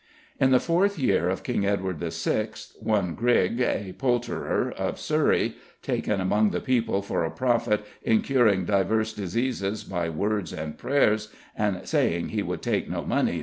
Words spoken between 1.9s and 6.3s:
VI., one Grig, a poulterer, of Surrey (taken